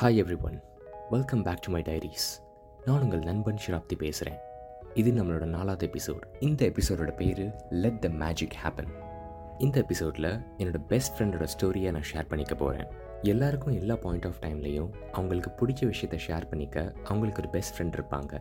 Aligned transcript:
Hi 0.00 0.18
everyone 0.42 0.56
welcome 1.10 1.42
back 1.42 1.60
to 1.60 1.72
my 1.72 1.82
diaries 1.82 2.26
நான் 2.84 3.02
உங்கள் 3.02 3.18
நண்பன் 3.18 3.56
ஷிராப்தி 3.66 3.94
பேசுகிறேன் 3.98 4.36
இது 4.94 5.10
நம்மளோட 5.12 5.44
நாலாவது 5.44 5.86
எபிசோட் 5.86 6.24
இந்த 6.40 6.66
எபிசோடோட 6.66 7.16
பேர் 7.16 7.54
லெட் 7.70 7.98
த 7.98 8.08
மேஜிக் 8.08 8.56
ஹேப்பன் 8.62 8.90
இந்த 9.58 9.80
எபிசோடில் 9.80 10.40
என்னோட 10.58 10.80
பெஸ்ட் 10.88 11.20
ஃப்ரெண்டோட 11.20 11.46
ஸ்டோரியை 11.56 11.90
நான் 11.90 12.08
ஷேர் 12.12 12.28
பண்ணிக்க 12.28 12.54
போகிறேன் 12.54 12.86
எல்லாருக்கும் 13.22 13.74
எல்லா 13.74 13.96
பாயிண்ட் 13.96 14.26
ஆஃப் 14.26 14.40
டைம்லேயும் 14.40 14.90
அவங்களுக்கு 15.12 15.50
பிடிச்ச 15.50 15.86
விஷயத்தை 15.86 16.20
ஷேர் 16.26 16.48
பண்ணிக்க 16.48 16.92
அவங்களுக்கு 17.04 17.42
ஒரு 17.42 17.50
பெஸ்ட் 17.50 17.82
ஃப்ரெண்ட் 17.82 17.96
இருப்பாங்க. 17.96 18.40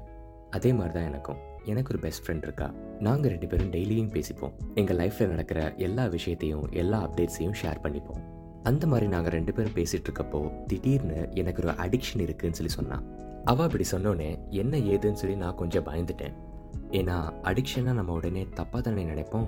அதே 0.49 0.73
மாதிரி 0.73 0.93
தான் 0.93 1.03
எனக்கும். 1.03 1.37
எனக்கு 1.65 1.93
ஒரு 1.93 1.99
பெஸ்ட் 1.99 2.29
ஃப்ரெண்ட் 2.29 2.43
இருக்கா? 2.43 2.73
நாங்கள் 2.99 3.31
ரெண்டு 3.31 3.47
பேரும் 3.47 3.71
டெய்லியும் 3.71 4.13
பேசிப்போம். 4.13 4.51
எங்கள் 4.75 4.97
லைஃப்பில் 4.97 5.27
நடக்கிற 5.27 5.73
எல்லா 5.77 6.05
விஷயத்தையும் 6.05 6.71
எல்லா 6.71 7.07
அப்டேட்ஸையும் 7.07 7.59
ஷேர் 7.61 7.81
பண்ணிப்போம். 7.83 8.45
அந்த 8.70 8.84
மாதிரி 8.88 9.07
நாங்கள் 9.07 9.34
ரெண்டு 9.36 9.52
பேரும் 9.54 9.75
பேசிகிட்டு 9.75 10.08
இருக்கப்போ 10.09 10.39
திடீர்னு 10.67 11.20
எனக்கு 11.34 11.62
ஒரு 11.63 11.73
அடிக்ஷன் 11.85 12.23
இருக்குன்னு 12.26 12.58
சொல்லி 12.59 12.73
சொன்னான் 12.73 13.03
அவள் 13.45 13.66
அப்படி 13.66 13.85
சொன்னோன்னே 13.91 14.30
என்ன 14.62 14.77
ஏதுன்னு 14.94 15.22
சொல்லி 15.22 15.35
நான் 15.35 15.59
கொஞ்சம் 15.62 15.85
பயந்துட்டேன். 15.85 16.35
ஏன்னா 16.91 17.16
அடிக்ஷனாக 17.49 17.98
நம்ம 17.99 18.13
உடனே 18.13 18.44
தப்பாக 18.59 18.81
தானே 18.81 19.03
நினைப்போம்? 19.03 19.48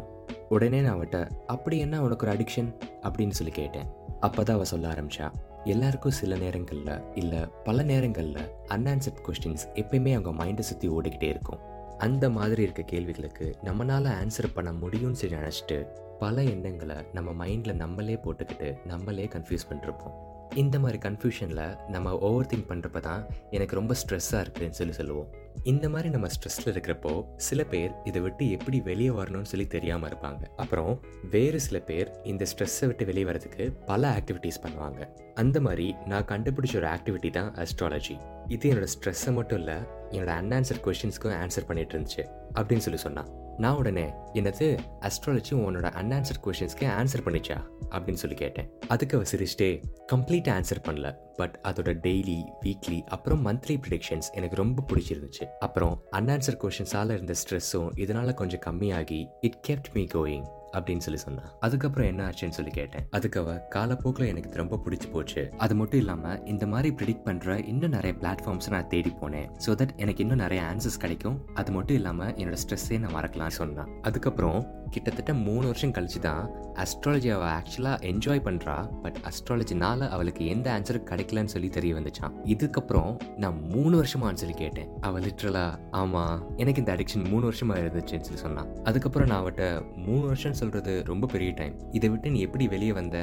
உடனே 0.50 0.80
நான் 0.82 0.98
அவட்ட 0.98 1.18
அப்படி 1.46 1.78
என்ன 1.78 2.02
உனக்கு 2.02 2.26
ஒரு 2.28 2.34
அடிக்ஷன் 2.36 2.70
அப்படின்னு 3.02 3.38
சொல்லி 3.40 3.52
கேட்டேன். 3.52 3.88
அப்போ 4.20 4.42
தான் 4.44 4.56
அவள் 4.56 4.72
சொல்ல 4.74 4.88
ஆரம்பிச்சா 4.94 5.28
எல்லாருக்கும் 5.74 6.18
சில 6.20 6.36
நேரங்களில் 6.36 6.92
இல்லை 7.16 7.40
பல 7.64 7.84
நேரங்களில் 7.84 8.44
அன்ஆன்சர்ட் 8.76 9.24
கொஸ்டின்ஸ் 9.28 9.66
எப்பயுமே 9.82 10.12
அவங்க 10.18 10.34
மைண்டை 10.44 10.66
சுற்றி 10.70 10.90
ஓடிக்கிட்டே 10.90 11.30
இருக்கும். 11.36 11.64
அந்த 11.98 12.26
மாதிரி 12.30 12.62
இருக்க 12.64 12.82
கேள்விகளுக்கு 12.82 13.46
நம்மளால் 13.64 14.10
ஆன்சர் 14.22 14.54
பண்ண 14.54 14.72
முடியும்னு 14.82 15.20
சொல்லி 15.22 15.36
நினச்சிட்டு 15.36 15.78
பல 16.20 16.44
எண்ணங்களை 16.44 16.96
நம்ம 17.14 17.46
மைண்டில் 17.46 17.80
நம்மளே 17.82 18.16
போட்டுக்கிட்டு 18.24 18.70
நம்மளே 18.86 19.26
கன்ஃபியூஸ் 19.36 19.68
பண்ணிருப்போம். 19.70 20.16
இந்த 20.54 20.80
மாதிரி 20.80 20.98
கன்ஃபியூஷனில் 20.98 21.78
நம்ம 21.88 22.14
ஓவர் 22.28 22.46
திங்க் 22.46 22.70
பண்ணுறப்ப 22.70 23.00
தான் 23.00 23.28
எனக்கு 23.50 23.76
ரொம்ப 23.76 23.94
ஸ்ட்ரெஸ்ஸாக 24.02 24.42
இருக்குதுன்னு 24.44 24.78
சொல்லி 24.80 24.94
சொல்லுவோம். 24.94 25.28
இந்த 25.64 25.86
மாதிரி 25.90 26.10
நம்ம 26.10 26.28
ஸ்ட்ரெஸ்ஸில் 26.28 26.72
இருக்கிறப்போ 26.74 27.12
சில 27.48 27.64
பேர் 27.64 27.92
இதை 28.04 28.22
விட்டு 28.22 28.44
எப்படி 28.50 28.82
வெளியே 28.82 29.10
வரணும்னு 29.10 29.52
சொல்லி 29.52 29.68
தெரியாமல் 29.68 30.10
இருப்பாங்க. 30.12 30.42
அப்புறம் 30.56 30.92
வேறு 31.30 31.60
சில 31.60 31.80
பேர் 31.80 32.10
இந்த 32.24 32.46
ஸ்ட்ரெஸ்ஸை 32.52 32.86
விட்டு 32.86 33.06
வெளியே 33.06 33.28
வரதுக்கு 33.32 33.66
பல 33.86 34.10
ஆக்டிவிட்டீஸ் 34.20 34.64
பண்ணுவாங்க. 34.66 35.02
அந்த 35.34 35.62
மாதிரி 35.62 35.96
நான் 36.06 36.30
கண்டுபிடிச்ச 36.34 36.76
ஒரு 36.76 36.88
ஆக்டிவிட்டி 36.88 37.32
தான் 37.40 37.52
அஸ்ட்ராலஜி 37.66 38.18
இது 38.48 38.74
என்னோட 38.74 38.88
ஸ்ட்ரெஸ்ஸை 38.96 39.34
மட்டும் 39.34 39.60
இல்லை 39.60 39.78
என்னோட 40.12 40.34
அன்ஆன்சர் 40.42 40.84
கொஷின்ஸ்க்கும் 40.86 41.38
ஆன்சர் 41.44 41.66
பண்ணிட்டு 41.66 41.96
இருந்துச்சு. 41.98 42.26
அப்படின்னு 42.58 42.78
சொல்லி 42.78 43.00
சொன்னான் 43.00 43.28
நான் 43.58 43.76
உடனே 43.76 44.06
என்னது 44.34 44.78
அஸ்ட்ராலஜி 45.02 45.52
உன்னோட 45.52 45.90
அன்ஆன்சர் 46.02 46.46
கொஷின்ஸ்க்கு 46.46 46.88
ஆன்சர் 47.00 47.26
பண்ணிச்சா? 47.26 47.64
அப்படின்னு 47.90 48.14
சொல்லி 48.14 48.36
கேட்டேன். 48.36 48.72
அதுக்கு 48.88 49.18
அவ 49.18 49.26
சிரிச்சிட்டே 49.32 49.84
கம்ப்ளீட் 50.14 50.48
ஆன்சர் 50.48 50.82
பண்ணல. 50.84 51.16
பட் 51.36 51.60
அதோட 51.64 52.08
டெய்லி 52.08 52.44
வீக்லி 52.62 53.02
அப்புறம் 53.02 53.46
மந்த்லி 53.46 53.82
ப்ரிடிக்ஷன்ஸ் 53.88 54.32
எனக்கு 54.32 54.56
ரொம்ப 54.56 54.84
பிடிச்சிருந்துச்சு. 54.94 55.46
அப்புறம் 55.60 56.04
அன்ஆன்சர் 56.12 56.58
கொஷின்ஸால் 56.62 57.12
இருந்த 57.12 57.34
ஸ்ட்ரெஸ்ஸும் 57.34 57.92
இதனால 57.96 58.34
கொஞ்சம் 58.34 58.60
கம்மியாகி 58.60 59.28
இட் 59.42 59.66
கெப்ட் 59.68 59.94
மீ 59.94 60.04
கோயிங் 60.04 60.57
அப்படின்னு 60.76 61.06
சொல்லி 61.06 61.22
சொன்னான். 61.26 61.50
அதுக்கப்புறம் 61.68 62.10
என்ன 62.12 62.22
ஆச்சுன்னு 62.30 62.58
சொல்லி 62.60 62.74
கேட்டேன். 62.80 63.06
அதுக்கு 63.18 63.40
அவ 63.44 63.54
காலப்போக்கில் 63.76 64.30
எனக்கு 64.32 64.62
ரொம்ப 64.62 64.80
பிடிச்சி 64.86 65.10
போச்சு. 65.16 65.44
அது 65.66 65.76
மட்டும் 65.82 66.02
இல்லாமல் 66.04 66.42
இந்த 66.54 66.68
மாதிரி 66.74 66.92
ப்ரிடிக்ட் 67.00 67.28
பண்ணுற 67.30 67.58
இன்னும் 67.74 67.96
நிறைய 67.98 68.14
பிளாட்ஃபார்ம்ஸ் 68.22 68.72
நான் 68.76 68.90
தேடி 68.94 69.14
போனேன். 69.22 69.48
ஸோ 69.66 69.78
தட் 69.82 69.96
எனக்கு 70.06 70.24
இன்னும் 70.26 70.44
நிறைய 70.46 70.62
ஆன்சர்ஸ் 70.72 71.02
கிடைக்கும். 71.06 71.38
அது 71.62 71.72
மட்டும் 71.78 72.00
இல்லாமல் 72.02 72.34
என்னோட 72.42 72.60
ஸ்ட்ரெஸ்ஸே 72.64 73.00
நான் 73.06 73.16
மறக்கலாம்னு 73.20 73.60
சொன்னான். 73.62 73.92
அதுக்கப்புறம் 74.10 74.60
கிட்டத்தட்ட 74.96 75.32
மூணு 75.48 75.66
வருஷம் 75.70 75.94
கழிச்சு 75.96 76.20
தான் 76.26 76.44
அஸ்ட்ராலஜி 76.84 77.30
அவள் 77.36 77.52
ஆக்சுவலாக 77.56 78.06
என்ஜாய் 78.10 78.42
பண்ணுறா 78.46 78.76
பட் 79.04 79.18
அஸ்ட்ராலஜினால 79.30 80.08
அவளுக்கு 80.16 80.44
எந்த 80.54 80.68
ஆன்சரும் 80.76 81.08
கிடைக்கலன்னு 81.10 81.54
சொல்லி 81.54 81.70
தெரிய 81.78 81.94
வந்துச்சான் 81.98 82.36
இதுக்கப்புறம் 82.54 83.12
நான் 83.44 83.58
மூணு 83.74 83.94
வருஷமான்னு 84.02 84.42
சொல்லி 84.42 84.56
கேட்டேன். 84.62 84.90
அவள் 85.08 85.26
லிட்ரலா 85.28 85.66
ஆமாம் 86.02 86.36
எனக்கு 86.64 86.82
இந்த 86.84 86.94
அடிக்ஷன் 86.96 87.28
மூணு 87.32 87.44
வருஷமாக 87.50 87.82
இருந்துச்சுன்னு 87.84 88.28
சொல்லி 88.28 88.44
சொன்னான். 88.46 88.70
அதுக்கப்புறம் 88.92 89.30
நான் 89.32 89.42
அவட்ட 89.44 89.66
மூணு 90.08 90.24
வருஷம் 90.32 90.57
சொல்கிறது 90.62 90.94
ரொம்ப 91.12 91.30
பெரிய 91.34 91.52
டைம் 91.60 91.76
இதை 91.98 92.10
விட்டு 92.14 92.34
நீ 92.36 92.42
எப்படி 92.48 92.68
வெளியே 92.74 92.94
வந்த? 93.00 93.18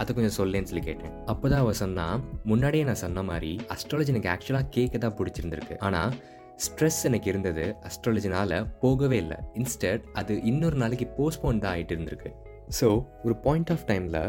அதை 0.00 0.10
கொஞ்சம் 0.16 0.36
சொல்லேன்னு 0.40 0.70
சொல்லி 0.70 0.84
கேட்டேன். 0.88 1.14
அப்போ 1.32 1.46
தான் 1.52 1.62
அவள் 1.64 1.80
சொன்னா 1.84 2.04
முன்னாடியே 2.50 2.84
நான் 2.88 3.02
சொன்ன 3.04 3.22
மாதிரி 3.30 3.52
அஸ்ட்ராலஜி 3.74 4.12
எனக்கு 4.14 4.32
ஆக்சுவலாக 4.34 4.68
கேட்க 4.76 4.98
தான் 4.98 5.16
பிடிச்சிருந்துருக்கு. 5.18 5.76
ஆனால் 5.86 6.14
ஸ்ட்ரெஸ் 6.66 7.00
எனக்கு 7.08 7.28
இருந்தது 7.32 7.64
அஸ்ட்ராலஜினால் 7.88 8.54
போகவே 8.82 9.18
இல்லை. 9.24 9.38
இன்ஸ்டட் 9.60 10.02
அது 10.20 10.32
இன்னொரு 10.50 10.78
நாளைக்கு 10.82 11.08
போஸ்ட்போன் 11.18 11.62
தான் 11.64 11.74
ஆகிட்டு 11.74 11.94
இருந்திருக்கு. 11.96 12.30
ஸோ 12.78 12.88
ஒரு 13.26 13.34
பாயிண்ட் 13.44 13.70
ஆஃப் 13.74 13.84
டைமில் 13.90 14.22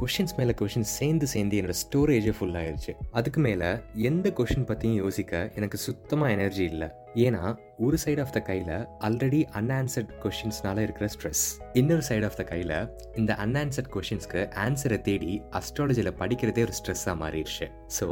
கொஷின்ஸ் 0.00 0.34
மேலே 0.38 0.52
கொஷின்ஸ் 0.60 0.90
சேர்ந்து 0.98 1.26
சேர்ந்து 1.32 1.58
என்னோட 1.58 1.74
ஸ்டோரேஜே 1.82 2.32
ஃபுல் 2.38 2.56
ஆயிடுச்சு 2.60 2.92
அதுக்கு 3.18 3.40
மேலே 3.46 3.68
எந்த 4.08 4.26
கொஷின் 4.38 4.66
பற்றியும் 4.70 4.98
யோசிக்க 5.04 5.50
எனக்கு 5.58 5.78
சுத்தமாக 5.84 6.34
எனர்ஜி 6.36 6.64
இல்லை. 6.72 6.88
ஏன்னா 7.26 7.42
ஒரு 7.86 7.96
சைடு 8.02 8.20
ஆஃப் 8.24 8.34
த 8.36 8.40
கையில் 8.48 8.74
ஆல்ரெடி 9.06 9.40
அன்ஆன்சர்ட் 9.60 10.12
கொஷின்ஸ்னால 10.22 10.82
இருக்கிற 10.86 11.06
ஸ்ட்ரெஸ் 11.14 11.44
இன்னொரு 11.80 12.04
சைடு 12.08 12.26
ஆஃப் 12.28 12.38
த 12.40 12.44
கையில் 12.52 12.76
இந்த 13.20 13.34
அன்ஆன்சர்ட் 13.44 13.90
கொஷின்ஸ்க்கு 13.94 14.42
ஆன்சரை 14.66 14.98
தேடி 15.08 15.32
அஸ்ட்ராலஜியில் 15.60 16.16
படிக்கிறதே 16.20 16.64
ஒரு 16.68 16.76
ஸ்ட்ரெஸ்ஸாக 16.80 17.16
மாறிடுச்சு. 17.22 17.68
ஸோ 17.98 18.08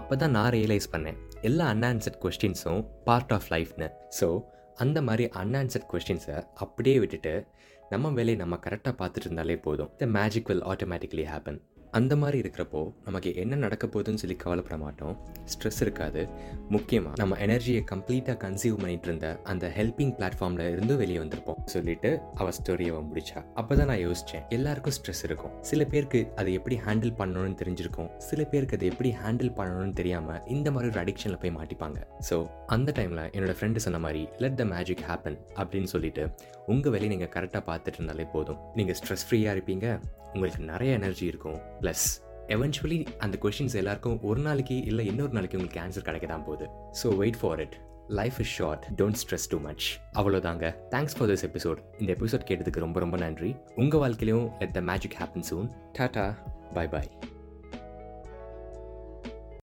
அப்போ 0.00 0.16
தான் 0.22 0.34
நான் 0.38 0.52
ரியலைஸ் 0.58 0.88
பண்ணேன். 0.94 1.18
எல்லா 1.50 1.66
அன்ஆன்சர்ட் 1.74 2.20
கொஸ்டின்ஸும் 2.24 2.82
பார்ட் 3.10 3.34
ஆஃப் 3.38 3.50
லைஃப்னு 3.56 3.90
ஸோ 4.20 4.28
அந்த 4.84 4.98
மாதிரி 5.08 5.26
அன்ஆன்சர்ட் 5.42 5.88
கொஸ்டின்ஸை 5.92 6.38
அப்படியே 6.64 6.96
விட்டுட்டு 7.02 7.34
நம்ம 7.90 8.08
வேலையை 8.10 8.36
நம்ம 8.36 8.56
கரெக்டாக 8.56 8.94
பார்த்துட்டு 9.00 9.24
இருந்தாலே 9.24 9.56
போதும். 9.56 9.90
The 9.96 10.06
magic 10.06 10.46
will 10.46 10.64
automatically 10.64 11.24
happen 11.32 11.58
அந்த 11.98 12.12
மாதிரி 12.20 12.38
இருக்கிறப்போ 12.42 12.80
நமக்கு 13.06 13.30
என்ன 13.42 13.54
நடக்க 13.64 13.84
போகுதுன்னு 13.86 14.20
சொல்லி 14.22 14.36
கவலைப்பட 14.42 14.76
மாட்டோம். 14.82 15.14
ஸ்ட்ரெஸ் 15.52 15.80
இருக்காது. 15.84 16.22
முக்கியமாக 16.74 17.14
நம்ம 17.20 17.36
எனர்ஜியை 17.46 17.82
கம்ப்ளீட்டாக 17.90 18.36
கன்சியூம் 18.44 18.80
பண்ணிட்டு 18.82 19.08
இருந்த 19.08 19.28
அந்த 19.52 19.66
ஹெல்பிங் 19.76 20.12
பிளாட்ஃபார்மில் 20.18 20.64
இருந்து 20.74 20.94
வெளியே 21.02 21.18
வந்திருப்போம். 21.22 21.60
சொல்லிட்டு 21.74 22.10
அவ 22.40 22.48
ஸ்டோரியை 22.58 23.02
முடிச்சா. 23.10 23.40
அப்போ 23.60 23.72
தான் 23.80 23.88
நான் 23.92 24.02
யோசித்தேன் 24.06 24.44
எல்லாருக்கும் 24.56 24.96
ஸ்ட்ரெஸ் 24.98 25.22
இருக்கும். 25.28 25.54
சில 25.70 25.84
பேருக்கு 25.92 26.20
அதை 26.42 26.52
எப்படி 26.60 26.78
ஹேண்டில் 26.86 27.14
பண்ணணும்னு 27.20 27.56
தெரிஞ்சிருக்கும். 27.62 28.10
சில 28.28 28.42
பேருக்கு 28.52 28.78
அதை 28.78 28.88
எப்படி 28.92 29.12
ஹேண்டில் 29.22 29.52
பண்ணணும்னு 29.60 29.96
தெரியாமல் 30.02 30.42
இந்த 30.56 30.70
மாதிரி 30.76 30.90
ஒரு 30.94 31.00
அடிக்ஷனில் 31.04 31.40
போய் 31.44 31.56
மாட்டிப்பாங்க. 31.58 32.00
ஸோ 32.30 32.38
அந்த 32.76 32.92
டைமில் 32.98 33.24
என்னோட 33.36 33.54
ஃப்ரெண்டு 33.60 33.84
சொன்ன 33.86 34.02
மாதிரி 34.06 34.24
லெட் 34.44 34.60
த 34.62 34.66
மேஜிக் 34.74 35.06
ஹேப்பன் 35.10 35.40
அப்படின்னு 35.62 35.90
சொல்லிட்டு 35.94 36.24
உங்கள் 36.74 36.92
வேலையை 36.96 37.10
நீங்கள் 37.14 37.34
கரெக்டாக 37.34 37.64
பார்த்துட்டு 37.70 37.98
இருந்தாலே 38.00 38.28
போதும். 38.36 38.60
நீங்கள் 38.78 38.96
ஸ்ட்ரெஸ் 39.00 39.26
ஃப்ரீயாக 39.26 39.56
இருப்பீங்க. 39.56 39.88
உங்களுக்கு 40.36 40.62
நிறைய 40.72 40.92
எனர்ஜி 41.00 41.26
இருக்கும். 41.32 41.58
ப்ளஸ் 41.82 42.06
எவென்ச்சுவலி 42.54 42.98
அந்த 43.24 43.36
கொஷின்ஸ் 43.44 43.76
எல்லாருக்கும் 43.80 44.18
ஒரு 44.30 44.40
நாளைக்கு 44.46 44.76
இல்லை 44.90 45.04
இன்னொரு 45.12 45.34
நாளைக்கு 45.36 45.58
உங்களுக்கு 45.58 45.82
ஆன்சர் 45.84 46.08
கிடைக்க 46.08 46.26
தான் 46.32 46.46
போகுது. 46.48 46.66
So 47.02 47.08
wait 47.22 47.38
for 47.42 47.60
it 47.64 47.76
life 48.18 48.36
is 48.42 48.52
short 48.58 48.84
don't 48.98 49.18
stress 49.22 49.46
too 49.52 49.58
much 49.68 49.86
அவ்வளோதாங்க 50.20 50.66
தேங்க்ஸ் 50.92 51.16
ஃபார் 51.18 51.30
திஸ் 51.32 51.44
எபிசோட் 51.48 51.80
இந்த 52.02 52.10
எபிசோட் 52.16 52.44
கேட்டதுக்கு 52.50 52.84
ரொம்ப 52.86 53.00
ரொம்ப 53.04 53.18
நன்றி. 53.24 53.50
உங்கள் 53.84 54.02
வாழ்க்கையிலையும் 54.04 54.46
let 54.60 54.76
the 54.78 54.82
magic 54.90 55.16
happen 55.22 55.48
soon 55.50 55.70
tata 55.98 56.26
bye 56.78 56.86
bye 56.94 57.10